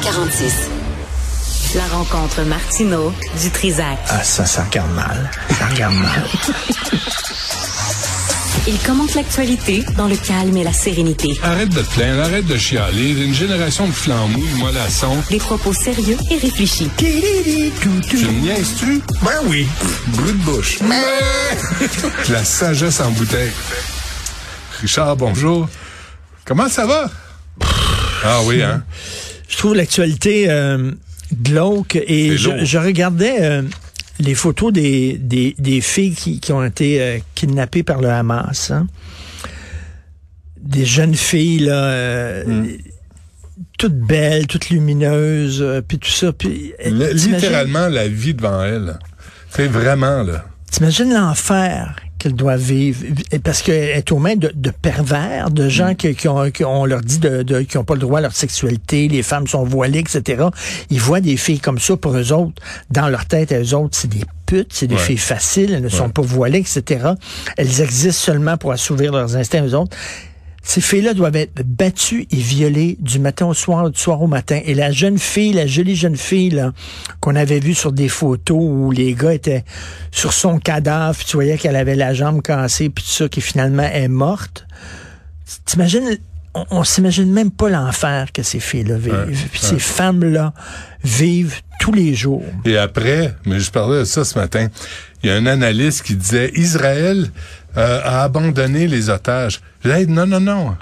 346. 0.00 0.54
La 1.74 1.86
rencontre 1.86 2.42
Martino 2.42 3.12
du 3.42 3.50
Trizac. 3.50 3.98
Ah, 4.08 4.22
ça, 4.22 4.46
ça 4.46 4.64
regarde 4.64 4.92
mal. 4.92 5.30
Ça 5.58 5.66
regarde 5.66 5.94
mal. 5.94 6.24
Il 8.68 8.78
commente 8.80 9.14
l'actualité 9.14 9.82
dans 9.96 10.06
le 10.06 10.16
calme 10.16 10.56
et 10.56 10.64
la 10.64 10.72
sérénité. 10.72 11.38
Arrête 11.42 11.70
de 11.70 11.80
te 11.80 11.94
plaindre, 11.94 12.22
arrête 12.22 12.46
de 12.46 12.56
chialer. 12.56 13.10
Une 13.24 13.34
génération 13.34 13.86
de 13.86 13.92
flambous, 13.92 14.46
de 14.46 14.58
mollassons. 14.58 15.16
Des 15.30 15.38
propos 15.38 15.72
sérieux 15.72 16.18
et 16.30 16.36
réfléchis. 16.36 16.90
Tu 16.96 17.06
me 17.06 18.40
niaises-tu? 18.40 19.00
Ben 19.22 19.40
oui. 19.46 19.66
Brut 20.08 20.38
de 20.38 20.44
bouche. 20.44 20.78
la 22.28 22.44
sagesse 22.44 23.00
en 23.00 23.10
bouteille. 23.10 23.52
Richard, 24.80 25.16
bonjour. 25.16 25.68
Comment 26.44 26.68
ça 26.68 26.86
va? 26.86 27.10
Ah 28.24 28.40
oui, 28.44 28.62
hein? 28.62 28.82
Je 29.48 29.56
trouve 29.56 29.74
l'actualité 29.74 30.46
euh, 30.50 30.92
glauque 31.42 31.96
et 31.96 32.36
je, 32.36 32.78
regardais 32.78 33.36
euh, 33.40 33.62
les 34.20 34.34
photos 34.34 34.72
des, 34.72 35.16
des, 35.18 35.54
des 35.58 35.80
filles 35.80 36.14
qui, 36.14 36.38
qui 36.40 36.52
ont 36.52 36.64
été 36.64 37.00
euh, 37.00 37.18
kidnappées 37.34 37.82
par 37.82 38.00
le 38.00 38.08
Hamas. 38.10 38.70
hein. 38.70 38.86
Des 40.60 40.84
jeunes 40.84 41.14
filles, 41.14 41.60
là, 41.60 41.84
euh, 41.84 42.44
Hmm. 42.44 42.66
toutes 43.78 43.98
belles, 43.98 44.46
toutes 44.46 44.70
lumineuses, 44.70 45.64
puis 45.88 45.98
tout 45.98 46.10
ça. 46.10 46.32
Puis, 46.32 46.72
Le- 46.84 46.90
t'imagines- 47.10 47.34
littéralement, 47.34 47.88
la 47.88 48.06
vie 48.08 48.34
devant 48.34 48.62
elle. 48.62 48.98
C'est 49.50 49.66
vraiment, 49.66 50.22
là. 50.22 50.44
T'imagines 50.70 51.12
l'enfer 51.14 51.96
qu'elle 52.18 52.34
doit 52.34 52.56
vivre 52.56 53.04
parce 53.44 53.62
qu'elle 53.62 53.96
est 53.96 54.12
aux 54.12 54.18
mains 54.18 54.36
de, 54.36 54.50
de 54.54 54.70
pervers, 54.70 55.50
de 55.50 55.64
Mm. 55.64 55.68
gens 55.68 55.94
qui, 55.94 56.14
qui 56.14 56.28
ont, 56.28 56.50
qui- 56.50 56.64
on 56.64 56.84
leur 56.84 57.00
dit 57.00 57.18
de, 57.18 57.42
de- 57.42 57.60
qui 57.62 57.76
n'ont 57.76 57.84
pas 57.84 57.94
le 57.94 58.00
droit 58.00 58.18
à 58.18 58.22
leur 58.22 58.34
sexualité, 58.34 59.08
les 59.08 59.22
femmes 59.22 59.46
sont 59.46 59.64
voilées, 59.64 60.00
etc. 60.00 60.44
Ils 60.90 61.00
voient 61.00 61.20
des 61.20 61.36
filles 61.36 61.60
comme 61.60 61.78
ça 61.78 61.96
pour 61.96 62.16
eux 62.16 62.32
autres, 62.32 62.60
dans 62.90 63.08
leur 63.08 63.26
tête, 63.26 63.52
eux 63.52 63.74
autres, 63.74 63.96
c'est 63.96 64.08
des 64.08 64.24
putes, 64.46 64.72
c'est 64.72 64.86
des 64.86 64.94
Ouais. 64.96 65.00
filles 65.00 65.16
faciles, 65.18 65.72
elles 65.74 65.82
ne 65.82 65.88
sont 65.88 66.08
pas 66.10 66.22
voilées, 66.22 66.58
etc. 66.60 67.10
Elles 67.56 67.80
existent 67.80 68.12
seulement 68.32 68.56
pour 68.56 68.72
assouvir 68.72 69.12
leurs 69.12 69.36
instincts 69.36 69.64
eux 69.66 69.74
autres. 69.74 69.96
Ces 70.62 70.80
filles-là 70.80 71.14
doivent 71.14 71.36
être 71.36 71.62
battues 71.64 72.26
et 72.30 72.36
violées 72.36 72.98
du 73.00 73.18
matin 73.18 73.46
au 73.46 73.54
soir, 73.54 73.90
du 73.90 73.98
soir 73.98 74.20
au 74.20 74.26
matin. 74.26 74.60
Et 74.64 74.74
la 74.74 74.90
jeune 74.90 75.18
fille, 75.18 75.52
la 75.52 75.66
jolie 75.66 75.96
jeune 75.96 76.16
fille 76.16 76.62
qu'on 77.20 77.36
avait 77.36 77.60
vue 77.60 77.74
sur 77.74 77.92
des 77.92 78.08
photos 78.08 78.58
où 78.60 78.90
les 78.90 79.14
gars 79.14 79.32
étaient 79.32 79.64
sur 80.10 80.32
son 80.32 80.58
cadavre, 80.58 81.16
puis 81.16 81.26
tu 81.26 81.36
voyais 81.36 81.56
qu'elle 81.56 81.76
avait 81.76 81.94
la 81.94 82.12
jambe 82.12 82.42
cassée, 82.42 82.90
puis 82.90 83.04
tout 83.04 83.10
ça, 83.10 83.28
qui 83.28 83.40
finalement 83.40 83.84
est 83.84 84.08
morte. 84.08 84.66
T'imagines, 85.64 86.18
on, 86.54 86.64
on 86.70 86.84
s'imagine 86.84 87.32
même 87.32 87.50
pas 87.50 87.70
l'enfer 87.70 88.32
que 88.32 88.42
ces 88.42 88.60
filles-là 88.60 88.98
vivent. 88.98 89.12
Ouais, 89.12 89.26
puis 89.50 89.60
ouais. 89.62 89.68
ces 89.68 89.78
femmes-là 89.78 90.52
vivent 91.02 91.60
tous 91.80 91.92
les 91.92 92.14
jours. 92.14 92.44
Et 92.64 92.76
après, 92.76 93.34
mais 93.46 93.60
je 93.60 93.70
parlais 93.70 94.00
de 94.00 94.04
ça 94.04 94.24
ce 94.24 94.38
matin, 94.38 94.68
il 95.22 95.30
y 95.30 95.32
a 95.32 95.36
un 95.36 95.46
analyste 95.46 96.02
qui 96.02 96.14
disait 96.14 96.50
Israël 96.54 97.30
euh, 97.76 98.00
a 98.04 98.22
abandonné 98.22 98.86
les 98.86 99.10
otages. 99.10 99.60
Je 99.84 99.90
disais, 99.90 100.06
non, 100.06 100.26
non, 100.26 100.40
non. 100.40 100.76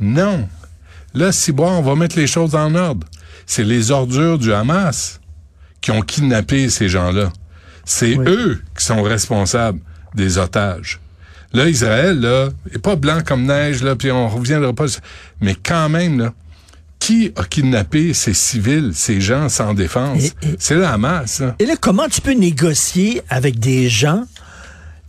Non. 0.00 0.48
Là, 1.14 1.32
si 1.32 1.52
bon, 1.52 1.68
on 1.70 1.82
va 1.82 1.94
mettre 1.96 2.16
les 2.16 2.26
choses 2.26 2.54
en 2.54 2.74
ordre. 2.74 3.06
C'est 3.46 3.64
les 3.64 3.90
ordures 3.90 4.38
du 4.38 4.52
Hamas 4.52 5.20
qui 5.80 5.90
ont 5.90 6.02
kidnappé 6.02 6.70
ces 6.70 6.88
gens-là. 6.88 7.32
C'est 7.84 8.16
Oui. 8.16 8.24
eux 8.28 8.62
qui 8.78 8.84
sont 8.84 9.02
responsables 9.02 9.80
des 10.14 10.38
otages. 10.38 11.00
Là, 11.52 11.68
Israël, 11.68 12.20
là, 12.20 12.48
est 12.72 12.78
pas 12.78 12.94
blanc 12.94 13.20
comme 13.24 13.44
neige, 13.44 13.82
là, 13.82 13.96
puis 13.96 14.12
on 14.12 14.28
reviendra 14.28 14.72
pas. 14.72 14.86
Mais 15.40 15.56
quand 15.56 15.88
même, 15.88 16.20
là, 16.20 16.32
qui 17.00 17.32
a 17.34 17.44
kidnappé 17.44 18.14
ces 18.14 18.34
civils, 18.34 18.92
ces 18.94 19.20
gens 19.20 19.48
sans 19.48 19.74
défense? 19.74 20.22
C'est 20.58 20.74
le 20.76 20.86
Hamas, 20.86 21.40
là. 21.40 21.56
Et 21.58 21.66
là, 21.66 21.74
comment 21.80 22.08
tu 22.08 22.20
peux 22.20 22.34
négocier 22.34 23.22
avec 23.30 23.58
des 23.58 23.88
gens? 23.88 24.24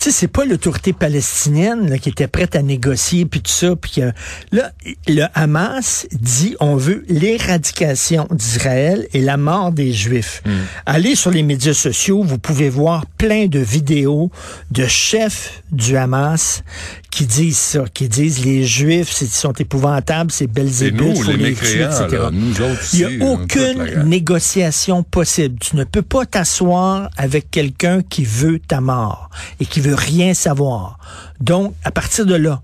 Tu 0.02 0.10
sais, 0.10 0.18
c'est 0.22 0.28
pas 0.28 0.46
l'autorité 0.46 0.94
palestinienne 0.94 1.88
là, 1.88 2.00
qui 2.00 2.10
était 2.10 2.28
prête 2.28 2.56
à 2.56 2.64
négocier 2.64 3.28
puis 3.28 3.40
tout 3.40 3.52
ça, 3.52 3.76
puis 3.76 3.92
que 3.98 4.12
là, 4.52 4.72
le 5.08 5.26
Hamas 5.36 6.08
dit 6.12 6.56
on 6.60 6.76
veut 6.76 7.06
l'éradication 7.08 8.28
d'Israël 8.32 9.08
et 9.14 9.22
la 9.22 9.38
mort 9.38 9.72
des 9.72 9.94
Juifs. 9.94 10.42
Allez 10.88 11.14
sur 11.14 11.30
les 11.30 11.44
médias 11.44 11.76
sociaux, 11.76 12.24
vous 12.24 12.40
pouvez 12.40 12.68
voir 12.68 13.06
plein 13.06 13.46
de 13.46 13.60
vidéos 13.60 14.32
de 14.72 14.88
chefs 14.88 15.62
du 15.72 15.96
Hamas 15.96 16.64
qui 17.12 17.26
disent 17.26 17.58
ça, 17.58 17.84
qui 17.94 18.08
disent 18.10 18.44
les 18.44 18.64
Juifs 18.64 19.12
c'est- 19.12 19.28
sont 19.32 19.52
épouvantables, 19.54 20.32
c'est 20.32 20.48
Belzébuth, 20.48 21.18
faut 21.18 21.32
les 21.32 21.38
les 21.50 21.54
tuer, 21.54 21.84
etc. 21.84 22.08
là, 22.12 22.30
nous 22.32 22.62
autres 22.62 22.82
Il 22.94 23.08
n'y 23.18 23.22
a 23.24 23.26
aucune 23.34 24.04
négociation 24.06 25.04
possible. 25.04 25.60
Tu 25.60 25.76
ne 25.76 25.84
peux 25.84 26.02
pas 26.02 26.26
t'asseoir 26.26 27.10
avec 27.18 27.52
quelqu'un 27.52 28.02
qui 28.02 28.24
veut 28.24 28.60
ta 28.60 28.80
mort 28.82 29.30
et 29.60 29.66
qui 29.66 29.82
veut 29.82 29.94
rien 29.96 30.34
savoir. 30.34 30.98
Donc, 31.42 31.74
à 31.84 31.92
partir 31.92 32.26
de 32.26 32.36
là, 32.36 32.62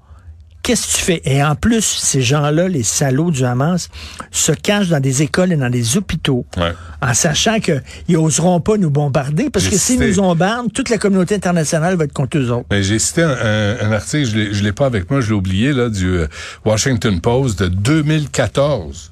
qu'est-ce 0.68 0.88
que 0.88 0.98
tu 0.98 1.04
fais? 1.04 1.22
Et 1.26 1.42
en 1.44 1.56
plus, 1.56 1.82
ces 1.84 2.22
gens-là, 2.22 2.68
les 2.68 2.84
salauds 2.84 3.32
du 3.32 3.46
Hamas, 3.46 3.90
se 4.32 4.52
cachent 4.52 4.90
dans 4.90 5.00
des 5.00 5.22
écoles 5.24 5.54
et 5.54 5.56
dans 5.56 5.70
des 5.70 5.96
hôpitaux 5.98 6.46
Ouais. 6.58 6.74
en 7.02 7.14
sachant 7.14 7.60
qu'ils 7.60 7.82
n'oseront 8.10 8.60
pas 8.60 8.78
nous 8.78 8.90
bombarder 8.90 9.50
parce 9.50 9.68
que 9.68 9.78
s'ils 9.78 10.00
nous 10.00 10.16
bombardent, 10.22 10.72
toute 10.74 10.90
la 10.90 10.98
communauté 10.98 11.36
internationale 11.36 11.96
va 11.96 12.04
être 12.04 12.14
contre 12.14 12.38
eux 12.38 12.52
autres. 12.52 12.66
J'ai 12.82 13.00
cité 13.00 13.24
un, 13.24 13.30
un- 13.30 13.78
un 13.88 13.92
article, 13.94 14.26
je 14.30 14.36
l'ai- 14.38 14.54
je 14.54 14.64
l'ai 14.64 14.74
pas 14.74 14.86
avec 14.86 15.10
moi, 15.10 15.22
je 15.22 15.28
l'ai 15.30 15.34
oublié, 15.36 15.72
là, 15.74 15.90
du 15.90 16.08
euh, 16.08 16.28
Washington 16.66 17.22
Post 17.22 17.64
de 17.64 17.68
2014. 17.70 19.12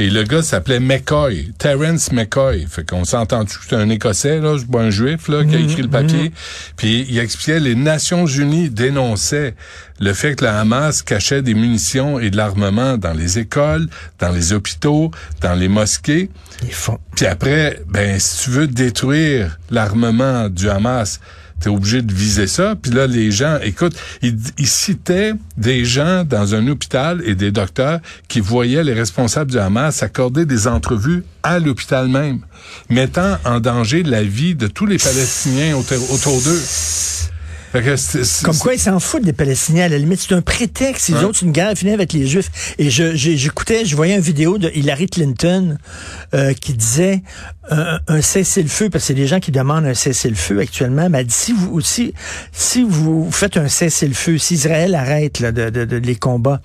Et 0.00 0.08
le 0.08 0.22
gars 0.22 0.40
s'appelait 0.40 0.80
McCoy, 0.80 1.52
Terence 1.58 2.10
McCoy. 2.10 2.64
Fait 2.66 2.88
qu'on 2.88 3.04
s'entend 3.04 3.44
que 3.44 3.50
c'est 3.50 3.76
un 3.76 3.90
Écossais, 3.90 4.40
là, 4.40 4.56
un 4.78 4.88
Juif, 4.88 5.28
là, 5.28 5.44
qui 5.44 5.54
a 5.54 5.58
écrit 5.58 5.82
le 5.82 5.88
papier? 5.88 6.32
Puis 6.78 7.04
il 7.10 7.18
expliquait 7.18 7.60
les 7.60 7.74
Nations 7.74 8.24
Unies 8.24 8.70
dénonçaient 8.70 9.54
le 10.00 10.14
fait 10.14 10.36
que 10.36 10.44
la 10.46 10.58
Hamas 10.58 11.02
cachait 11.02 11.42
des 11.42 11.52
munitions 11.52 12.18
et 12.18 12.30
de 12.30 12.38
l'armement 12.38 12.96
dans 12.96 13.12
les 13.12 13.38
écoles, 13.38 13.88
dans 14.18 14.30
les 14.30 14.54
hôpitaux, 14.54 15.10
dans 15.42 15.54
les 15.54 15.68
mosquées. 15.68 16.30
Ils 16.62 16.72
font. 16.72 16.98
Puis 17.14 17.26
après, 17.26 17.82
ben 17.86 18.18
si 18.18 18.44
tu 18.44 18.50
veux 18.52 18.68
détruire 18.68 19.58
l'armement 19.70 20.48
du 20.48 20.70
Hamas, 20.70 21.20
t'es 21.60 21.68
obligé 21.68 22.02
de 22.02 22.12
viser 22.12 22.46
ça. 22.46 22.74
Puis 22.80 22.90
là, 22.90 23.06
les 23.06 23.30
gens, 23.30 23.58
écoute, 23.62 23.94
ils, 24.22 24.38
citaient 24.66 25.34
des 25.56 25.84
gens 25.84 26.24
dans 26.24 26.54
un 26.54 26.66
hôpital 26.68 27.22
et 27.24 27.34
des 27.34 27.52
docteurs 27.52 28.00
qui 28.28 28.40
voyaient 28.40 28.84
les 28.84 28.94
responsables 28.94 29.50
du 29.50 29.58
Hamas 29.58 30.02
accorder 30.02 30.46
des 30.46 30.66
entrevues 30.66 31.24
à 31.42 31.58
l'hôpital 31.58 32.08
même, 32.08 32.40
mettant 32.88 33.38
en 33.44 33.60
danger 33.60 34.02
la 34.02 34.22
vie 34.22 34.54
de 34.54 34.66
tous 34.66 34.86
les 34.86 34.98
Palestiniens 34.98 35.76
autour 35.76 36.40
d'eux. 36.42 36.62
Comme 37.72 38.56
quoi, 38.58 38.74
ils 38.74 38.80
s'en 38.80 38.98
foutent 39.00 39.24
des 39.24 39.32
Palestiniens. 39.32 39.84
À 39.84 39.88
la 39.88 39.98
limite, 39.98 40.20
c'est 40.20 40.34
un 40.34 40.40
prétexte. 40.42 41.08
Les 41.08 41.14
Ouais. 41.14 41.24
autres, 41.24 41.38
c'est 41.38 41.46
une 41.46 41.52
guerre 41.52 41.72
finie 41.76 41.92
avec 41.92 42.12
les 42.12 42.26
Juifs. 42.26 42.50
Et 42.78 42.90
j'écoutais, 42.90 43.84
je 43.84 43.94
voyais 43.96 44.14
une 44.16 44.20
vidéo 44.20 44.58
de 44.58 44.70
Hillary 44.74 45.06
Clinton 45.06 45.76
euh, 46.34 46.52
qui 46.52 46.72
disait 46.74 47.22
euh, 47.72 47.98
un 48.08 48.20
cessez-le-feu, 48.20 48.90
parce 48.90 49.04
que 49.04 49.08
c'est 49.08 49.14
des 49.14 49.28
gens 49.28 49.38
qui 49.38 49.52
demandent 49.52 49.84
un 49.86 49.94
cessez-le-feu 49.94 50.58
actuellement. 50.58 51.08
Mais 51.08 51.20
elle 51.20 51.26
dit, 51.26 51.34
si 51.34 51.52
vous 51.52 51.70
aussi, 51.72 52.12
si 52.52 52.82
vous 52.82 53.28
faites 53.30 53.56
un 53.56 53.68
cessez-le-feu, 53.68 54.38
si 54.38 54.54
Israël 54.54 54.94
arrête 54.96 55.38
là, 55.38 55.52
de, 55.52 55.70
de- 55.70 55.84
de- 55.84 55.96
les 55.96 56.16
combats, 56.16 56.60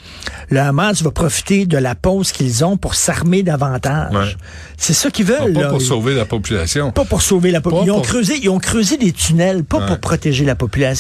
le 0.49 0.59
Hamas 0.59 1.03
va 1.03 1.11
profiter 1.11 1.67
de 1.67 1.77
la 1.77 1.93
pause 1.93 2.31
qu'ils 2.31 2.65
ont 2.65 2.77
pour 2.77 2.95
s'armer 2.95 3.43
davantage. 3.43 4.13
Ouais. 4.15 4.35
C'est 4.77 4.93
ça 4.93 5.11
qu'ils 5.11 5.27
pas 5.27 5.43
veulent. 5.45 5.53
là. 5.53 5.67
pour 5.69 5.81
sauver 5.81 6.15
la 6.15 6.25
population. 6.25 6.91
Pas 6.91 7.05
pour 7.05 7.21
sauver 7.21 7.51
la 7.51 7.61
Pas 7.61 7.69
population. 7.69 7.93
Ils 7.93 7.97
ont 7.97 8.01
pour- 8.01 8.07
creusé, 8.07 8.39
ils 8.41 8.49
ont 8.49 8.59
creusé 8.59 8.97
des 8.97 9.11
tunnels, 9.11 9.63
pas 9.63 9.77
Ouais. 9.79 9.85
pour 9.85 9.99
protéger 9.99 10.43
la 10.43 10.55
population. 10.55 10.94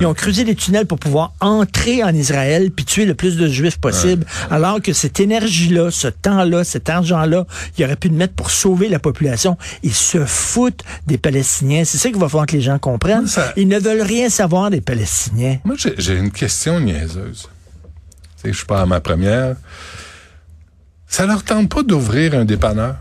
Ils 0.00 0.06
ont 0.06 0.14
creusé 0.14 0.44
des 0.44 0.54
tunnels 0.54 0.86
pour 0.86 0.98
pouvoir 0.98 1.32
entrer 1.40 2.02
en 2.04 2.14
Israël 2.14 2.70
puis 2.70 2.84
tuer 2.84 3.06
le 3.06 3.14
plus 3.14 3.36
de 3.36 3.48
juifs 3.48 3.78
possible. 3.78 4.24
Alors 4.50 4.80
que 4.82 4.92
cette 4.92 5.20
énergie-là, 5.20 5.90
ce 5.90 6.08
temps-là, 6.08 6.64
cet 6.64 6.88
argent-là, 6.88 7.46
il 7.78 7.84
aurait 7.84 7.96
pu 7.96 8.08
le 8.08 8.14
mettre 8.16 8.34
pour 8.34 8.50
sauver 8.50 8.88
la 8.88 8.98
population. 8.98 9.56
Ils 9.82 9.94
se 9.94 10.24
foutent 10.24 10.82
des 11.06 11.18
Palestiniens. 11.18 11.84
C'est 11.84 11.98
ça 11.98 12.08
qu'il 12.10 12.18
va 12.18 12.28
falloir 12.28 12.46
que 12.46 12.56
les 12.56 12.62
gens 12.62 12.78
comprennent. 12.78 13.26
Ça- 13.26 13.52
Ils 13.56 13.68
ne 13.68 13.78
veulent 13.78 14.02
rien 14.02 14.28
savoir 14.28 14.70
des 14.70 14.80
Palestiniens. 14.80 15.58
Moi, 15.64 15.76
j'ai- 15.78 16.14
une 16.16 16.30
question 16.30 16.80
niaiseuse. 16.80 17.48
Je 18.44 18.52
suis 18.52 18.66
pas 18.66 18.80
à 18.82 18.86
ma 18.86 19.00
première. 19.00 19.56
Ça 21.06 21.26
leur 21.26 21.42
tente 21.42 21.68
pas 21.68 21.82
d'ouvrir 21.82 22.34
un 22.34 22.44
dépanneur? 22.44 22.96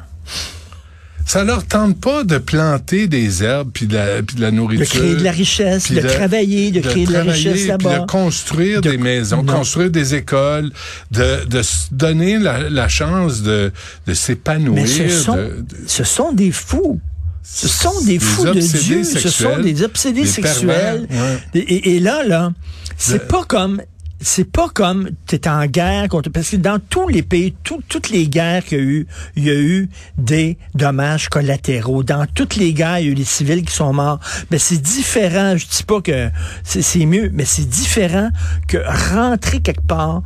Ça 1.31 1.43
leur 1.43 1.63
tente 1.63 2.01
pas 2.01 2.23
de 2.23 2.39
planter 2.39 3.05
des 3.07 3.43
herbes 3.43 3.69
puis 3.71 3.85
de 3.85 3.95
la, 3.95 4.23
puis 4.23 4.35
de 4.35 4.41
la 4.41 4.49
De 4.49 4.55
nourriture? 4.55 4.87
créer 4.87 5.15
de 5.15 5.23
la 5.23 5.31
richesse, 5.31 5.91
de, 5.91 5.99
travailler, 6.01 6.71
de, 6.71 6.79
créer 6.79 7.05
de 7.05 7.13
la 7.13 7.21
richesse 7.21 7.67
là-bas. 7.67 7.99
de 7.99 8.05
construire 8.07 8.81
De- 8.81 8.89
des 8.89 8.97
maisons, 8.97 9.43
Non. 9.43 9.53
construire 9.57 9.91
des 9.91 10.15
écoles, 10.15 10.71
de, 11.11 11.45
de 11.45 11.61
se 11.61 11.89
donner 11.91 12.39
la, 12.39 12.67
la 12.71 12.87
chance 12.87 13.43
de, 13.43 13.71
de 14.07 14.13
s'épanouir. 14.15 14.81
Mais 14.81 14.87
ce 14.87 15.07
sont, 15.09 15.37
ce 15.85 16.03
sont 16.03 16.31
des 16.33 16.51
fous. 16.51 16.99
Ce 17.43 17.67
sont 17.67 18.01
des 18.05 18.17
fous 18.17 18.45
de 18.45 18.59
Dieu. 18.59 19.03
Ce 19.03 19.29
sont 19.29 19.59
des 19.59 19.83
obsédés 19.83 20.21
des 20.21 20.27
sexuels. 20.27 21.05
pervers, 21.07 21.39
ouais. 21.53 21.61
Et, 21.61 21.95
et- 21.95 21.99
là, 21.99 22.23
là, 22.25 22.51
c'est 22.97 23.27
pas 23.27 23.43
comme 23.43 23.81
c'est 24.21 24.49
pas 24.49 24.67
comme 24.69 25.09
tu 25.27 25.35
es 25.35 25.47
en 25.47 25.65
guerre 25.65 26.07
contre 26.09 26.29
parce 26.29 26.49
que 26.49 26.57
dans 26.57 26.79
tous 26.79 27.07
les 27.07 27.23
pays, 27.23 27.55
toutes 27.63 28.09
les 28.09 28.27
guerres 28.27 28.65
qu'il 28.65 28.77
y 28.77 28.81
a 28.81 28.83
eu, 28.83 29.07
il 29.35 29.43
y 29.45 29.49
a 29.49 29.55
eu 29.55 29.89
des 30.17 30.57
dommages 30.75 31.29
collatéraux. 31.29 32.03
Dans 32.03 32.25
toutes 32.25 32.55
les 32.55 32.73
guerres, 32.73 32.99
il 32.99 33.05
y 33.05 33.09
a 33.09 33.11
eu 33.11 33.15
des 33.15 33.23
civils 33.23 33.63
qui 33.63 33.73
sont 33.73 33.93
morts. 33.93 34.19
Mais 34.51 34.57
c'est 34.57 34.81
différent. 34.81 35.55
Je 35.55 35.65
dis 35.65 35.83
pas 35.83 36.01
que 36.01 36.29
c'est 36.63 37.05
mieux, 37.05 37.29
mais 37.33 37.45
c'est 37.45 37.67
différent 37.67 38.29
que 38.67 38.77
rentrer 39.13 39.61
quelque 39.61 39.85
part 39.85 40.23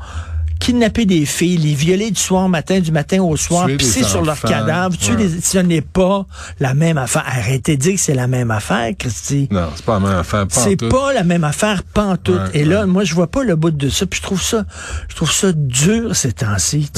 kidnapper 0.63 1.05
des 1.05 1.25
filles, 1.25 1.57
les 1.57 1.73
violer 1.73 2.09
du 2.09 2.19
soir 2.19 2.45
au 2.45 2.47
matin, 2.47 2.79
du 2.79 2.93
matin 2.93 3.21
au 3.21 3.35
soir, 3.35 3.67
pisser 3.77 4.03
sur 4.03 4.23
leur 4.23 4.39
cadavre, 4.39 4.95
ce 4.97 5.57
n'est 5.57 5.81
pas 5.81 6.25
la 6.59 6.73
même 6.73 6.97
affaire. 6.97 7.23
Arrêtez 7.25 7.75
de 7.75 7.81
dire 7.81 7.93
que 7.95 7.99
c'est 7.99 8.13
la 8.13 8.27
même 8.27 8.49
affaire, 8.49 8.91
Christy. 8.97 9.49
Non, 9.51 9.67
c'est 9.75 9.83
pas 9.83 9.99
la 9.99 10.07
même 10.07 10.17
affaire, 10.19 10.45
C'est 10.49 10.77
pas 10.77 11.13
la 11.13 11.23
même 11.23 11.43
affaire, 11.43 11.83
pantoute. 11.83 12.41
Et 12.53 12.63
là, 12.63 12.85
moi, 12.85 13.03
je 13.03 13.13
vois 13.13 13.27
pas 13.27 13.43
le 13.43 13.55
bout 13.57 13.71
de 13.71 13.89
ça, 13.89 14.05
puis 14.05 14.19
je 14.19 14.23
trouve 14.23 14.41
ça, 14.41 14.65
je 15.09 15.15
trouve 15.15 15.31
ça 15.31 15.51
dur 15.53 16.15
ces 16.15 16.31
temps-ci. 16.31 16.89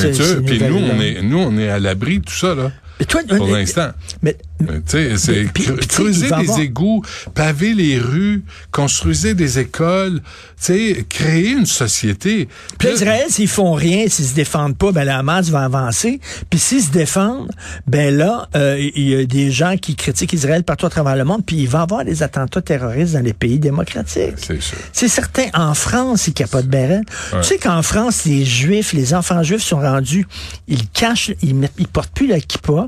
Puis 0.45 0.61
nous, 0.61 0.77
on 0.77 1.01
est, 1.01 1.21
nous, 1.23 1.39
on 1.39 1.57
est 1.57 1.69
à 1.69 1.79
l'abri 1.79 2.19
de 2.19 2.25
tout 2.25 2.33
ça, 2.33 2.53
là. 2.53 2.71
Toi, 3.03 3.21
pour 3.27 3.47
l'instant. 3.47 3.89
Mais, 4.21 4.37
tu 4.59 4.67
sais, 4.85 5.17
c'est 5.17 5.51
creuser 5.87 6.29
des 6.29 6.61
égouts, 6.61 7.03
paver 7.33 7.73
les 7.73 7.99
rues, 7.99 8.43
construisez 8.71 9.33
des 9.33 9.59
écoles, 9.59 10.21
tu 10.21 10.93
sais, 10.93 11.05
créer 11.09 11.49
une 11.49 11.65
société. 11.65 12.47
Puis 12.79 12.89
Israël, 12.89 13.25
s'ils 13.27 13.49
font 13.49 13.73
rien, 13.73 14.07
s'ils 14.07 14.25
se 14.25 14.33
défendent 14.33 14.77
pas, 14.77 14.93
ben 14.93 15.03
la 15.03 15.17
Hamas 15.17 15.49
va 15.49 15.65
avancer. 15.65 16.21
Puis 16.49 16.59
s'ils 16.59 16.83
se 16.83 16.91
défendent, 16.91 17.51
ben 17.85 18.15
là, 18.15 18.47
euh, 18.55 18.77
il 18.95 19.09
y 19.09 19.15
a 19.15 19.25
des 19.25 19.51
gens 19.51 19.75
qui 19.75 19.95
critiquent 19.95 20.31
Israël 20.31 20.63
partout 20.63 20.85
à 20.85 20.89
travers 20.89 21.17
le 21.17 21.25
monde, 21.25 21.45
puis 21.45 21.57
il 21.57 21.67
va 21.67 21.79
y 21.79 21.81
avoir 21.81 22.05
des 22.05 22.23
attentats 22.23 22.61
terroristes 22.61 23.13
dans 23.13 23.23
les 23.23 23.33
pays 23.33 23.59
démocratiques. 23.59 24.35
C'est 24.37 24.61
sûr. 24.61 24.77
C'est 24.93 25.09
certain. 25.09 25.47
En 25.53 25.73
France, 25.73 26.27
ils 26.27 26.33
capotent 26.33 26.67
bien. 26.67 27.01
Tu 27.31 27.43
sais 27.43 27.57
qu'en 27.57 27.81
France, 27.81 28.23
les 28.25 28.45
Juifs, 28.45 28.93
les 28.93 29.13
enfants 29.13 29.43
juifs 29.43 29.63
sont 29.63 29.79
rendus, 29.79 30.25
ils 30.67 30.87
cachent, 30.89 31.31
ils, 31.41 31.69
ils 31.77 31.87
portent 31.87 32.13
plus 32.13 32.27
la 32.27 32.39
kippa, 32.39 32.84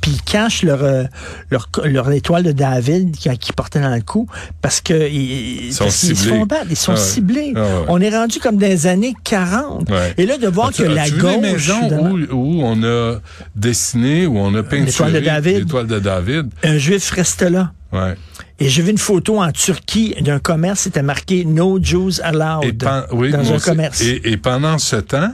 puis 0.00 0.12
ils 0.12 0.22
cachent 0.22 0.62
leur 0.62 0.82
euh, 0.82 1.04
leur, 1.50 1.68
leur 1.84 2.10
étoile 2.12 2.42
de 2.42 2.52
David 2.52 3.16
qui, 3.16 3.28
qui 3.38 3.52
portait 3.52 3.80
dans 3.80 3.94
le 3.94 4.00
cou 4.00 4.26
parce 4.62 4.80
que 4.80 5.08
ils, 5.10 5.72
sont 5.72 5.90
se 5.90 6.14
font 6.14 6.46
battre, 6.46 6.66
ils 6.70 6.76
sont 6.76 6.96
ciblés. 6.96 7.52
Ah 7.56 7.60
on 7.88 8.00
est 8.00 8.10
rendu 8.10 8.38
comme 8.38 8.56
des 8.56 8.86
années 8.86 9.14
40. 9.24 9.88
Et 10.16 10.26
là, 10.26 10.38
de 10.38 10.48
voir 10.48 10.72
que 10.72 10.82
la 10.82 11.08
gauche... 11.10 11.28
Vu 11.28 11.40
maisons 11.40 12.26
où, 12.30 12.34
où, 12.34 12.62
on 12.62 12.82
a 12.82 13.18
dessiné, 13.54 14.26
où 14.26 14.38
on 14.38 14.54
a 14.54 14.62
peinturé 14.62 15.20
l'étoile 15.20 15.86
de 15.86 15.98
David. 15.98 16.48
Un 16.62 16.78
juif 16.78 17.10
reste 17.10 17.42
là. 17.42 17.72
Ouais. 17.92 18.14
Et 18.60 18.68
j'ai 18.68 18.82
vu 18.82 18.90
une 18.90 18.98
photo 18.98 19.40
en 19.40 19.52
Turquie 19.52 20.14
d'un 20.20 20.40
commerce, 20.40 20.80
c'était 20.80 21.02
marqué 21.02 21.44
No 21.44 21.78
Jews 21.80 22.20
Allowed 22.22 22.76
dans 22.76 23.52
un 23.52 23.58
commerce. 23.58 24.00
Et, 24.00 24.20
et, 24.24 24.36
pendant 24.36 24.78
ce 24.78 24.96
temps, 24.96 25.32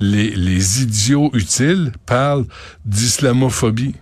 les, 0.00 0.30
les 0.30 0.82
idiots 0.82 1.30
utiles 1.34 1.92
parlent 2.06 2.46
d'islamophobie. 2.84 3.94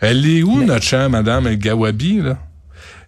Elle 0.00 0.26
est 0.26 0.42
où, 0.42 0.62
notre 0.62 0.84
chère 0.84 1.10
Madame 1.10 1.46
El 1.46 1.58
Gawabi, 1.58 2.20
là? 2.22 2.38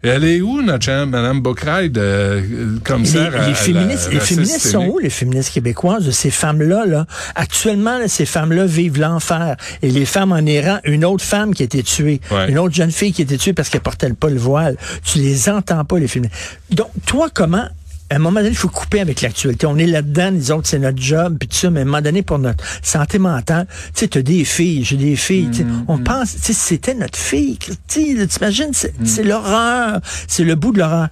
Elle 0.00 0.23
est 0.23 0.41
où, 0.41 0.62
notre 0.62 0.85
chère 0.85 1.09
Mme 1.09 1.41
Bocraille, 1.41 1.91
de, 1.91 2.79
comme 2.85 3.05
ça? 3.05 3.31
Les, 3.47 3.55
féministes, 3.55 4.11
les 4.12 4.20
féministes 4.20 4.69
sont 4.69 4.87
où, 4.87 4.99
les 5.00 5.11
féministes 5.11 5.53
québécoises, 5.53 6.09
ces 6.12 6.31
femmes-là? 6.31 6.87
Là? 6.87 7.06
Actuellement, 7.35 7.99
ces 8.06 8.25
femmes-là 8.25 8.67
vivent 8.67 9.00
l'enfer. 9.00 9.56
Et 9.82 9.91
les 9.91 10.05
femmes 10.05 10.31
en 10.31 10.38
Iran, 10.38 10.79
une 10.85 11.05
autre 11.05 11.25
femme 11.25 11.53
qui 11.53 11.62
a 11.62 11.67
été 11.67 11.82
tuée, 11.82 12.20
une 12.49 12.59
autre 12.59 12.76
jeune 12.76 12.93
fille 12.93 13.12
qui 13.12 13.23
a 13.23 13.25
été 13.25 13.37
tuée 13.38 13.53
parce 13.53 13.70
qu'elle 13.70 13.81
portait 13.81 14.12
pas 14.12 14.31
le 14.31 14.38
voile. 14.38 14.76
Tu 15.03 15.19
les 15.19 15.49
entends 15.49 15.85
pas, 15.85 15.99
les 15.99 16.06
féministes. 16.06 16.37
Donc, 16.70 16.91
toi, 17.05 17.29
comment 17.35 17.67
à 18.10 18.16
un 18.16 18.19
moment 18.19 18.40
donné, 18.40 18.50
il 18.50 18.56
faut 18.56 18.69
couper 18.69 19.00
avec 19.00 19.20
l'actualité. 19.20 19.66
On 19.66 19.76
est 19.76 19.87
là-dedans, 19.87 20.31
les 20.31 20.50
autres, 20.50 20.66
c'est 20.66 20.78
notre 20.78 21.00
job, 21.00 21.37
puis 21.38 21.49
tout 21.49 21.56
ça, 21.56 21.70
mais 21.70 21.81
à 21.81 21.82
un 21.82 21.87
moment 21.87 22.00
donné, 22.00 22.22
pour 22.22 22.38
notre 22.38 22.64
santé 22.82 23.19
mentale, 23.19 23.66
tu 23.94 24.00
sais, 24.00 24.08
t'as 24.08 24.22
des 24.22 24.44
filles, 24.44 24.82
j'ai 24.84 24.96
des 24.96 25.16
filles, 25.16 25.50
mm-hmm. 25.50 25.84
on 25.88 25.99
pense, 25.99 26.34
tu 26.34 26.40
sais, 26.40 26.52
c'était 26.55 26.94
notre 26.94 27.19
fille, 27.19 27.58
tu 27.87 28.26
t'imagines, 28.26 28.70
mm. 28.70 29.05
c'est 29.05 29.25
l'horreur, 29.25 30.00
c'est 30.26 30.44
le 30.44 30.55
bout 30.55 30.72
de 30.72 30.78
l'horreur. 30.78 31.02
À 31.02 31.05
un 31.05 31.08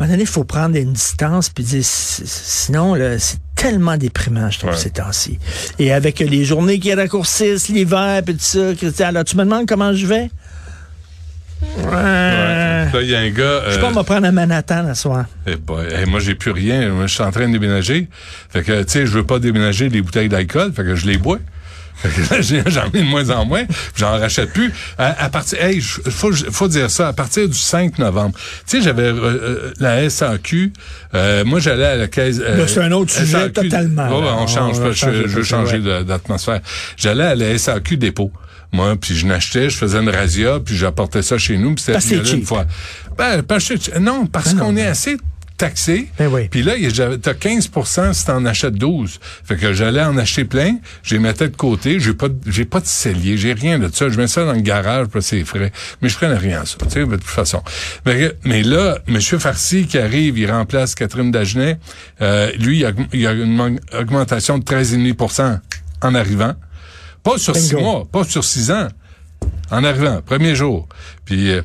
moment 0.00 0.10
donné, 0.10 0.22
il 0.22 0.28
faut 0.28 0.44
prendre 0.44 0.76
une 0.76 0.92
distance, 0.92 1.50
puis 1.50 1.62
dire, 1.62 1.84
sinon, 1.84 2.94
là, 2.94 3.18
c'est 3.18 3.38
tellement 3.54 3.96
déprimant, 3.96 4.50
je 4.50 4.58
trouve, 4.58 4.74
ces 4.74 4.90
temps-ci. 4.90 5.38
Et 5.78 5.92
avec 5.92 6.18
les 6.18 6.44
journées 6.44 6.80
qui 6.80 6.92
raccourcissent, 6.92 7.68
l'hiver, 7.68 8.22
puis 8.24 8.34
tout 8.34 8.40
ça, 8.94 9.08
alors 9.08 9.24
tu 9.24 9.36
me 9.36 9.44
demandes 9.44 9.66
comment 9.66 9.92
je 9.92 10.06
vais? 10.06 10.30
Ouais. 11.78 12.59
Là, 12.92 13.02
il 13.02 13.08
y 13.08 13.14
a 13.14 13.20
un 13.20 13.30
gars. 13.30 13.62
Je 13.66 13.72
sais 13.74 13.80
pas, 13.80 13.88
on 13.88 13.92
va 13.92 14.04
prendre 14.04 14.26
un 14.26 14.32
Manhattan 14.32 14.82
la 14.82 14.94
soir. 14.94 15.26
Eh 15.46 15.56
ben, 15.56 15.84
eh, 16.02 16.06
moi, 16.06 16.20
j'ai 16.20 16.34
plus 16.34 16.50
rien. 16.50 16.90
Moi, 16.90 17.06
je 17.06 17.14
suis 17.14 17.22
en 17.22 17.30
train 17.30 17.46
de 17.46 17.52
déménager. 17.52 18.08
Fait 18.50 18.62
que, 18.62 18.82
tu 18.82 18.90
sais, 18.90 19.06
je 19.06 19.12
veux 19.12 19.24
pas 19.24 19.38
déménager 19.38 19.88
les 19.88 20.02
bouteilles 20.02 20.28
d'alcool. 20.28 20.72
Fait 20.72 20.84
que 20.84 20.94
je 20.94 21.06
les 21.06 21.18
bois. 21.18 21.38
J'en 22.66 22.86
ai 22.86 23.00
de 23.00 23.02
moins 23.02 23.28
en 23.30 23.44
moins, 23.44 23.64
j'en 23.94 24.12
rachète 24.12 24.52
plus. 24.52 24.72
À, 24.98 25.28
partir, 25.28 25.62
hey, 25.62 25.80
faut, 25.80 26.32
faut 26.32 26.68
dire 26.68 26.90
ça, 26.90 27.08
à 27.08 27.12
partir 27.12 27.48
du 27.48 27.58
5 27.58 27.98
novembre. 27.98 28.38
Tu 28.66 28.78
sais, 28.78 28.82
j'avais 28.82 29.02
euh, 29.02 29.14
euh, 29.14 29.72
la 29.80 30.08
SAQ. 30.08 30.72
Euh, 31.14 31.44
moi, 31.44 31.60
j'allais 31.60 31.84
à 31.84 31.96
la 31.96 32.08
caisse. 32.08 32.38
Euh, 32.40 32.66
c'est 32.66 32.80
un 32.80 32.92
autre 32.92 33.12
sujet 33.12 33.50
totalement. 33.50 34.08
on 34.10 34.46
change. 34.46 34.76
je, 34.92 35.08
veux 35.10 35.42
changer 35.42 35.78
d'atmosphère. 35.78 36.60
J'allais 36.96 37.24
à 37.24 37.34
la 37.34 37.58
SAQ 37.58 37.96
dépôt 37.96 38.32
moi, 38.72 38.96
puis 38.96 39.14
je 39.14 39.26
n'achetais, 39.26 39.70
je 39.70 39.76
faisais 39.76 39.98
une 39.98 40.08
razzia, 40.08 40.60
puis 40.60 40.76
j'apportais 40.76 41.22
ça 41.22 41.38
chez 41.38 41.58
nous, 41.58 41.74
puis 41.74 41.84
c'était 41.84 42.32
une 42.32 42.44
fois. 42.44 42.66
Ben, 43.18 43.42
parce 43.42 43.70
non, 44.00 44.26
parce 44.26 44.54
ben 44.54 44.60
qu'on 44.60 44.76
est 44.76 44.86
assez 44.86 45.16
taxé. 45.60 46.08
Ben 46.18 46.28
oui. 46.28 46.48
Puis 46.48 46.62
là, 46.62 46.72
t'as 47.20 47.34
15% 47.34 48.14
si 48.14 48.24
t'en 48.24 48.44
achètes 48.46 48.74
12. 48.74 49.20
Fait 49.44 49.56
que 49.56 49.74
j'allais 49.74 50.02
en 50.02 50.16
acheter 50.16 50.44
plein, 50.46 50.78
les 51.10 51.18
mettais 51.18 51.48
de 51.48 51.56
côté, 51.56 52.00
j'ai 52.00 52.14
pas 52.14 52.28
j'ai 52.46 52.64
pas 52.64 52.80
de 52.80 52.86
cellier, 52.86 53.36
j'ai 53.36 53.52
rien 53.52 53.78
de 53.78 53.90
ça. 53.92 54.08
Je 54.08 54.18
mets 54.18 54.26
ça 54.26 54.46
dans 54.46 54.54
le 54.54 54.62
garage, 54.62 55.08
puis 55.08 55.22
c'est 55.22 55.44
frais. 55.44 55.70
Mais 56.00 56.08
je 56.08 56.16
prenais 56.16 56.38
rien 56.38 56.64
ça, 56.64 56.78
tu 56.80 56.88
sais, 56.88 57.00
de 57.00 57.16
toute 57.16 57.24
façon. 57.24 57.62
Mais, 58.06 58.32
mais 58.44 58.62
là, 58.62 59.00
M. 59.06 59.20
Farcy 59.20 59.86
qui 59.86 59.98
arrive, 59.98 60.38
il 60.38 60.50
remplace 60.50 60.94
Catherine 60.94 61.30
Dagenet, 61.30 61.78
euh, 62.22 62.50
lui, 62.58 62.78
il 62.78 62.86
a, 62.86 62.92
il 63.12 63.26
a 63.26 63.32
une 63.32 63.80
augmentation 63.98 64.56
de 64.56 64.64
13,5% 64.64 65.60
en 66.02 66.14
arrivant. 66.14 66.54
Pas 67.22 67.38
sur 67.38 67.56
six 67.56 67.74
mois, 67.74 68.04
pas 68.10 68.24
sur 68.24 68.44
six 68.44 68.70
ans. 68.70 68.88
En 69.70 69.84
arrivant, 69.84 70.20
premier 70.22 70.54
jour. 70.54 70.88
Puis, 71.24 71.50
euh, 71.50 71.62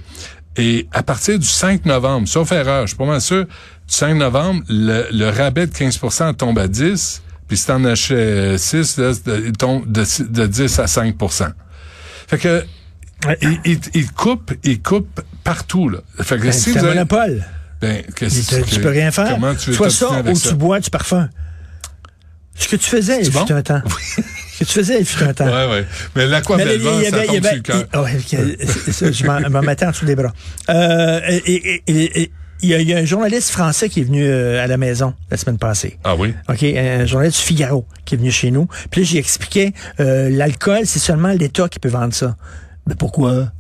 et 0.57 0.87
à 0.93 1.03
partir 1.03 1.37
du 1.37 1.47
5 1.47 1.85
novembre, 1.85 2.27
sauf 2.27 2.51
erreur, 2.51 2.83
je 2.83 2.89
suis 2.89 2.97
pas 2.97 3.05
mal 3.05 3.21
sûr, 3.21 3.45
du 3.45 3.49
5 3.93 4.13
novembre, 4.13 4.63
le, 4.69 5.29
rabais 5.29 5.67
de 5.67 5.73
15% 5.73 6.35
tombe 6.35 6.57
à 6.59 6.67
10, 6.67 7.23
puis 7.47 7.57
si 7.57 7.67
t'en 7.67 7.83
achètes 7.83 8.57
6, 8.57 9.01
il 9.45 9.51
tombe 9.53 9.91
de, 9.91 10.03
10 10.45 10.79
à 10.79 10.85
5% 10.85 11.51
Fait 12.27 12.37
que, 12.37 12.63
il, 13.41 13.79
il, 13.93 14.11
coupe, 14.11 14.53
il 14.63 14.81
coupe 14.81 15.21
partout, 15.43 15.89
là. 15.89 15.99
Fait 16.21 16.37
que 16.37 16.43
ben, 16.43 16.51
si 16.51 16.73
c'est 16.73 16.79
un 16.79 16.83
monopole. 16.83 17.43
Ben, 17.81 18.03
tu, 18.15 18.27
tu 18.29 18.79
peux 18.79 18.89
rien 18.89 19.11
faire. 19.11 19.33
Comment 19.33 19.55
tu 19.55 19.73
Soit 19.73 19.89
ça, 19.89 20.21
ou 20.25 20.39
tu 20.39 20.53
bois 20.53 20.79
du 20.79 20.89
parfum. 20.89 21.29
Ce 22.55 22.67
que 22.69 22.77
tu 22.77 22.89
faisais, 22.89 23.21
il 23.21 23.31
fut 23.31 23.51
un 23.51 23.61
temps. 23.61 23.81
Ce 24.15 24.21
que 24.59 24.65
tu 24.65 24.73
faisais, 24.73 24.99
il 24.99 25.05
fut 25.05 25.23
un 25.23 25.33
temps. 25.33 25.45
Oui, 25.45 25.77
oui. 25.77 25.85
Mais 26.15 26.27
l'aquabelva, 26.27 27.03
ça 27.03 27.25
tombe 27.25 27.43
sur 27.43 27.55
le 27.55 27.61
cœur. 27.61 29.11
je 29.11 29.49
m'en 29.49 29.61
mettais 29.61 29.85
en 29.85 29.91
dessous 29.91 30.05
des 30.05 30.15
bras. 30.15 30.33
Euh, 30.69 31.19
et, 31.45 31.81
et, 31.87 32.21
et 32.21 32.31
il 32.61 32.69
y, 32.69 32.93
a, 32.93 32.97
un 32.97 33.05
journaliste 33.05 33.51
français 33.51 33.89
qui 33.89 34.01
est 34.01 34.03
venu 34.03 34.23
euh, 34.25 34.63
à 34.63 34.67
la 34.67 34.77
maison 34.77 35.13
la 35.29 35.37
semaine 35.37 35.57
passée. 35.57 35.97
Ah 36.03 36.15
oui? 36.15 36.33
OK, 36.49 36.63
un 36.63 37.05
journaliste 37.05 37.39
du 37.39 37.45
Figaro 37.45 37.85
qui 38.05 38.15
est 38.15 38.17
venu 38.17 38.31
chez 38.31 38.51
nous. 38.51 38.67
Puis 38.89 39.01
là, 39.01 39.07
j'ai 39.07 39.17
expliqué, 39.17 39.73
euh, 39.99 40.29
l'alcool, 40.29 40.81
c'est 40.85 40.99
seulement 40.99 41.29
l'État 41.29 41.67
qui 41.69 41.79
peut 41.79 41.89
vendre 41.89 42.13
ça. 42.13 42.37
Mais 42.87 42.95
pourquoi? 42.95 43.51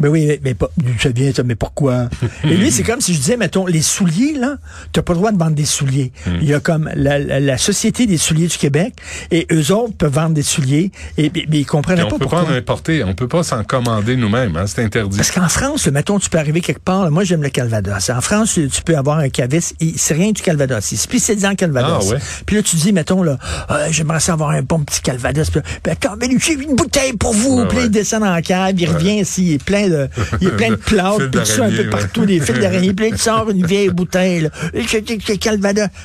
Ben 0.00 0.08
oui, 0.08 0.38
mais, 0.42 0.54
pas, 0.54 0.70
ça 1.00 1.08
vient 1.10 1.32
ça, 1.32 1.42
mais 1.42 1.54
pourquoi? 1.54 2.08
et 2.44 2.56
lui, 2.56 2.70
c'est 2.70 2.82
comme 2.82 3.00
si 3.00 3.14
je 3.14 3.18
disais, 3.18 3.36
mettons, 3.36 3.66
les 3.66 3.82
souliers, 3.82 4.34
là, 4.34 4.56
t'as 4.92 5.02
pas 5.02 5.12
le 5.12 5.18
droit 5.18 5.32
de 5.32 5.38
vendre 5.38 5.56
des 5.56 5.64
souliers. 5.64 6.12
Hmm. 6.26 6.38
Il 6.40 6.48
y 6.48 6.54
a 6.54 6.60
comme 6.60 6.90
la, 6.94 7.18
la, 7.18 7.58
Société 7.58 8.06
des 8.06 8.18
souliers 8.18 8.46
du 8.46 8.56
Québec, 8.56 8.94
et 9.30 9.46
eux 9.52 9.72
autres 9.72 9.94
peuvent 9.94 10.12
vendre 10.12 10.34
des 10.34 10.42
souliers, 10.42 10.92
et, 11.16 11.30
mais, 11.34 11.58
ils 11.58 11.66
comprennent 11.66 11.98
pas 11.98 12.06
pourquoi. 12.06 12.26
On 12.26 12.42
peut 12.42 12.46
pas 12.46 12.52
en 12.52 12.56
importer, 12.56 13.04
on 13.04 13.14
peut 13.14 13.28
pas 13.28 13.42
s'en 13.42 13.64
commander 13.64 14.16
nous-mêmes, 14.16 14.56
hein, 14.56 14.66
c'est 14.66 14.82
interdit. 14.82 15.16
Parce 15.16 15.30
qu'en 15.30 15.48
France, 15.48 15.86
mettons, 15.88 16.18
tu 16.18 16.30
peux 16.30 16.38
arriver 16.38 16.60
quelque 16.60 16.82
part, 16.82 17.10
moi 17.10 17.24
j'aime 17.24 17.42
le 17.42 17.50
Calvados. 17.50 18.10
En 18.10 18.20
France, 18.20 18.54
tu, 18.54 18.82
peux 18.84 18.96
avoir 18.96 19.18
un 19.18 19.28
caviste, 19.28 19.74
c'est 19.96 20.14
rien 20.14 20.30
du 20.30 20.40
Calvados, 20.40 20.92
il 20.92 20.98
spécialisé 20.98 21.46
en 21.46 21.54
Calvados. 21.54 22.04
Ah, 22.06 22.14
ouais. 22.14 22.18
Puis 22.46 22.56
là, 22.56 22.62
tu 22.62 22.76
dis, 22.76 22.92
mettons, 22.92 23.22
là, 23.22 23.38
ah, 23.68 23.90
j'aimerais 23.90 24.20
savoir 24.20 24.50
un 24.50 24.62
bon 24.62 24.80
petit 24.80 25.00
Calvados. 25.00 25.50
Puis, 25.50 25.60
ben, 25.84 25.92
attends, 25.92 26.16
mais 26.20 26.28
j'ai 26.38 26.54
une 26.54 26.76
bouteille 26.76 27.14
pour 27.14 27.32
vous. 27.32 27.66
puis 27.66 27.78
il 27.84 27.90
descend 27.90 28.22
en 28.22 28.40
cave, 28.40 28.74
il 28.78 28.88
revient 28.88 29.20
ici, 29.20 29.46
il 29.46 29.52
est 29.54 29.62
plein 29.62 29.87
de, 29.88 30.08
il 30.40 30.48
est 30.48 30.56
plein 30.56 30.70
de 30.70 30.74
plâtre, 30.76 31.30
puis 31.30 31.46
ça 31.46 31.64
un 31.64 31.70
peu 31.70 31.88
partout, 31.88 32.24
des 32.24 32.40
fils 32.40 32.58
d'araignée. 32.58 32.92
Puis 32.92 33.12
tu 33.12 33.18
sors 33.18 33.50
une 33.50 33.66
vieille 33.66 33.90
bouteille, 33.90 34.42
là. 34.42 34.50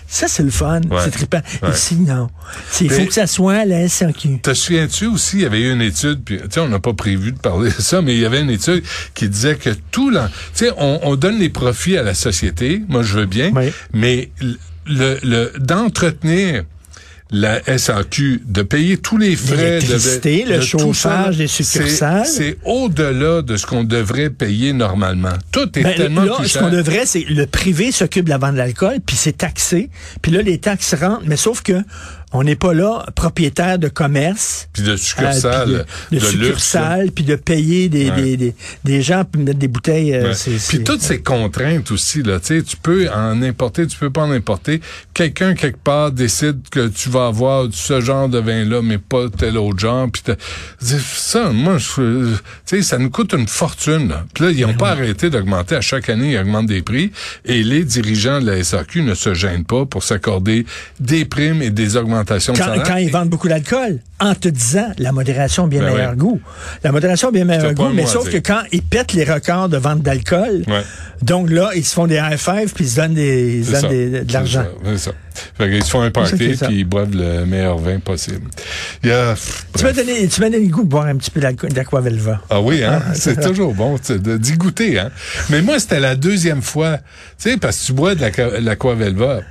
Ça, 0.07 0.27
c'est 0.27 0.43
le 0.43 0.51
fun. 0.51 0.81
C'est 1.03 1.11
trippant. 1.11 1.41
Ici, 1.71 1.95
non. 1.95 2.29
Il 2.81 2.89
faut 2.89 3.05
que 3.05 3.13
ça 3.13 3.27
soit 3.27 3.65
la 3.65 3.87
SAQ. 3.87 4.39
Te 4.41 4.53
souviens-tu 4.53 5.07
aussi, 5.07 5.37
il 5.37 5.41
y 5.43 5.45
avait 5.45 5.61
eu 5.61 5.71
une 5.71 5.81
étude, 5.81 6.21
puis, 6.23 6.37
tu 6.37 6.43
sais, 6.49 6.59
on 6.59 6.67
n'a 6.67 6.79
pas 6.79 6.93
prévu 6.93 7.31
de 7.31 7.39
parler 7.39 7.69
de 7.69 7.81
ça, 7.81 8.01
mais 8.01 8.15
il 8.15 8.21
y 8.21 8.25
avait 8.25 8.41
une 8.41 8.49
étude 8.49 8.83
qui 9.13 9.29
disait 9.29 9.55
que 9.55 9.69
tout 9.91 10.09
là, 10.09 10.29
tu 10.55 10.65
sais, 10.65 10.71
on, 10.77 10.99
on, 11.03 11.15
donne 11.15 11.39
les 11.39 11.49
profits 11.49 11.97
à 11.97 12.03
la 12.03 12.13
société. 12.13 12.81
Moi, 12.87 13.03
je 13.03 13.19
veux 13.19 13.25
bien. 13.25 13.51
Mais 13.93 14.29
le, 14.85 15.17
le 15.23 15.51
d'entretenir 15.59 16.63
la 17.32 17.62
SAQ, 17.77 18.42
de 18.46 18.62
payer 18.62 18.98
tous 18.98 19.18
les 19.18 19.36
frais 19.36 19.80
de, 19.80 20.50
le 20.51 20.58
de 20.58 20.62
chauffage 20.62 21.38
des 21.38 21.48
c'est- 21.48 21.63
succursales. 21.63 22.25
C'est 22.27 22.58
au-delà 22.65 23.42
de 23.42 23.58
ce 23.58 23.65
qu'on 23.65 23.84
devrait 23.84 24.30
payer 24.30 24.72
normalement. 24.74 25.34
Tout 25.51 25.68
est 25.80 25.84
Ben, 25.84 25.96
tellement 25.96 26.24
là, 26.25 26.36
plus 26.38 26.48
ce 26.48 26.53
cher. 26.53 26.62
qu'on 26.62 26.70
devrait, 26.70 27.06
c'est 27.06 27.25
le 27.27 27.46
privé 27.48 27.92
s'occupe 27.92 28.25
de 28.25 28.30
la 28.30 28.38
vente 28.38 28.53
de 28.53 28.58
l'alcool, 28.58 28.98
puis 29.06 29.15
c'est 29.15 29.38
taxé. 29.38 29.89
Puis 30.22 30.32
là, 30.32 30.42
les 30.44 30.60
taxes 30.60 30.94
rentrent, 30.94 31.24
mais 31.25 31.38
sauf 31.38 31.62
que 31.63 31.74
on 32.33 32.43
n'est 32.43 32.55
pas 32.55 32.73
là 32.73 33.05
propriétaire 33.15 33.77
de 33.79 33.87
commerce. 33.87 34.67
Puis 34.73 34.83
de 34.83 34.91
euh, 34.93 34.97
succursales, 34.97 35.85
puis 36.09 36.19
de, 36.19 36.19
de 36.19 36.25
de 36.25 36.31
luxe, 36.31 36.33
là. 36.35 36.45
succursales, 36.47 37.11
puis 37.11 37.23
de 37.23 37.35
payer 37.35 37.89
des, 37.89 38.09
Ouais. 38.09 38.21
des, 38.21 38.37
des, 38.37 38.55
des 38.83 39.01
gens 39.03 39.23
pour 39.23 39.41
mettre 39.41 39.59
des 39.59 39.67
bouteilles. 39.67 40.13
euh, 40.15 40.29
Ouais. 40.29 40.33
c'est- 40.33 40.67
Puis 40.67 40.83
toutes 40.83 41.01
ces 41.01 41.21
contraintes 41.21 41.91
aussi, 41.91 42.23
là, 42.23 42.39
tu 42.39 42.47
sais, 42.57 42.63
tu 42.63 42.75
peux 42.75 43.07
en 43.11 43.41
importer, 43.43 43.85
tu 43.87 43.97
peux 43.97 44.09
pas 44.09 44.23
en 44.23 44.31
importer. 44.31 44.81
Quelqu'un 45.13 45.53
quelque 45.53 45.77
part 45.77 46.11
décide 46.11 46.61
que 46.71 46.87
tu 46.87 47.09
vas 47.09 47.27
avoir 47.27 47.67
ce 47.71 48.01
genre 48.01 48.27
de 48.27 48.39
vin-là, 48.39 48.81
mais 48.81 48.97
pas 48.97 49.29
tel 49.29 49.57
autre 49.57 49.79
genre. 49.79 50.09
Puis 50.11 50.23
ça, 50.81 51.51
moi, 51.51 51.77
tu 51.77 52.25
sais, 52.65 52.81
ça 52.81 52.97
nous 52.97 53.09
coûte 53.11 53.33
une 53.33 53.47
fortune. 53.47 54.09
Là. 54.09 54.25
Puis 54.33 54.43
là, 54.45 54.51
ils 54.51 54.61
n'ont 54.65 54.73
pas 54.73 54.89
arrêté 54.89 55.29
d'augmenter 55.29 55.75
à 55.75 55.81
chaque 55.81 56.09
année, 56.09 56.31
ils 56.33 56.37
augmentent 56.39 56.65
des 56.65 56.81
prix. 56.81 57.11
Et 57.45 57.61
les 57.63 57.83
dirigeants 57.83 58.41
de 58.41 58.47
la 58.49 58.63
SAQ 58.63 59.03
ne 59.03 59.13
se 59.13 59.33
gênent 59.35 59.65
pas 59.65 59.85
pour 59.85 60.01
s'accorder 60.03 60.65
des 60.99 61.25
primes 61.25 61.61
et 61.61 61.69
des 61.69 61.95
augmentations 61.95 62.23
quand, 62.25 62.39
salaire. 62.56 62.84
quand 62.84 62.96
ils 62.98 63.12
vendent 63.12 63.30
beaucoup 63.30 63.48
d'alcool, 63.48 64.00
en 64.20 64.36
te 64.36 64.48
disant 64.48 64.92
la 64.98 65.12
modération 65.12 65.65
a 65.65 65.68
bien 65.68 65.82
Ben 65.82 65.94
meilleur 65.94 66.12
ouais. 66.12 66.15
goût. 66.18 66.39
La 66.84 66.92
modération 66.92 67.27
a 67.30 67.32
bien 67.32 67.46
meilleur 67.46 67.74
goût, 67.74 67.89
mais 67.94 68.06
sauf 68.06 68.30
que 68.30 68.38
quand 68.38 68.62
ils 68.72 68.82
pètent 68.84 69.13
les 69.13 69.24
records 69.25 69.70
de 69.70 69.77
vente 69.77 70.01
d'alcool, 70.01 70.63
Ouais. 70.68 70.84
donc 71.22 71.50
là, 71.50 71.72
ils 71.75 71.84
se 71.84 71.94
font 71.94 72.08
des 72.08 72.15
high 72.15 72.38
five 72.38 72.72
puis 72.74 72.86
ils 72.86 72.89
se 72.89 72.96
donnent, 72.96 73.13
des, 73.13 73.58
ils 73.60 73.72
donnent 73.72 73.89
des- 73.89 74.22
de 74.24 74.34
l'argent. 74.34 74.63
ça, 74.63 74.89
C'est 74.92 74.98
ça. 74.98 75.12
Fait 75.58 75.70
qu'ils 75.70 75.84
se 75.84 75.89
font 75.89 76.01
un 76.01 76.12
party 76.12 76.36
puis 76.36 76.58
ils 76.70 76.84
boivent 76.86 77.13
le 77.15 77.46
meilleur 77.46 77.77
vin 77.80 78.00
possible. 78.00 78.50
Tu 79.01 79.10
m'as 79.10 79.92
donné, 79.94 80.27
tu 80.27 80.42
m'as 80.42 80.50
donné 80.50 80.63
le 80.65 80.72
goût 80.72 80.84
de 80.84 80.88
boire 80.89 81.06
un 81.06 81.15
petit 81.18 81.32
peu 81.32 81.39
d'Aquavelva. 81.42 82.42
Ah 82.50 82.62
oui, 82.62 82.84
hein? 82.84 83.01
Ah, 83.06 83.13
c'est 83.15 83.39
toujours 83.42 83.74
bon 83.74 83.98
d'y 84.10 84.53
goûter, 84.53 85.00
hein? 85.00 85.10
Mais 85.50 85.62
moi, 85.62 85.80
c'était 85.80 86.00
la 86.00 86.15
deuxième 86.15 86.62
fois. 86.62 86.98
Tu 87.42 87.50
sais, 87.51 87.58
parce 87.58 87.80
que 87.82 87.86
tu 87.88 87.94
bois 87.94 88.15
de 88.15 88.22
la- 88.22 88.60
l'Aquavelva, 88.60 89.42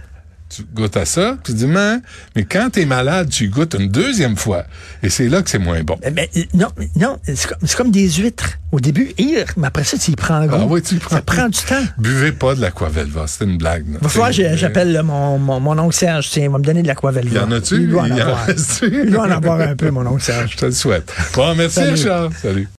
tu 0.55 0.65
goûtes 0.75 0.97
à 0.97 1.07
ça, 1.07 1.39
tu 1.45 1.53
dis, 1.53 1.67
mais, 1.67 1.97
mais 2.37 2.45
quand 2.45 2.69
t'es 2.71 2.85
malade, 2.85 3.31
tu 3.31 3.49
goûtes 3.49 3.75
une 3.79 3.89
deuxième 3.89 4.37
fois. 4.37 4.65
Et 5.03 5.09
c'est 5.09 5.29
là 5.29 5.43
que 5.43 5.49
c'est 5.49 5.59
moins 5.59 5.83
bon. 5.83 5.97
Mais, 6.03 6.11
mais, 6.11 6.31
euh, 6.37 6.43
non, 6.55 6.69
mais 6.77 6.91
non, 6.97 7.19
c'est 7.25 7.77
comme, 7.77 7.91
des 7.91 8.11
huîtres. 8.11 8.59
Au 8.71 8.81
début, 8.81 9.13
hir, 9.19 9.45
mais 9.59 9.67
après 9.67 9.85
ça, 9.85 9.99
tu 9.99 10.13
y 10.13 10.17
prends 10.17 10.47
goût. 10.47 10.55
Ah 10.59 10.67
oui, 10.67 10.81
tu 10.81 10.95
y 10.95 10.99
prends 10.99 11.17
Ça 11.17 11.23
prend 11.23 11.49
du 11.49 11.59
temps. 11.59 11.85
Buvez 11.99 12.33
pas 12.33 12.55
de 12.55 12.63
l'Aquavelva, 12.63 13.27
c'est 13.27 13.45
une 13.45 13.59
blague. 13.59 13.85
va 14.01 14.09
falloir 14.09 14.33
j'appelle 14.33 14.93
là, 14.93 15.03
mon, 15.03 15.39
mon, 15.39 15.61
mon 15.61 15.79
oncle 15.79 15.95
Serge. 15.95 16.31
Tiens, 16.31 16.45
il 16.45 16.51
va 16.51 16.59
me 16.59 16.65
donner 16.65 16.83
de 16.83 16.87
l'Aquavelva. 16.87 17.41
Y 17.41 17.43
en 17.43 17.53
a-tu? 17.53 17.83
Il 17.83 17.91
doit 17.91 18.03
en 18.03 18.07
Il 18.07 18.17
y 18.17 18.23
en 18.23 18.27
avoir. 18.27 18.47
Il 18.83 19.11
doit 19.11 19.27
en 19.27 19.31
avoir 19.31 19.61
un 19.61 19.77
peu, 19.77 19.91
mon 19.91 20.07
oncle 20.07 20.23
Serge. 20.23 20.53
Je 20.53 20.57
te 20.57 20.67
le 20.67 20.73
souhaite. 20.73 21.13
Bon, 21.35 21.55
merci, 21.55 21.77
Salut. 21.77 21.93
Richard. 21.93 22.31
Salut. 22.41 22.69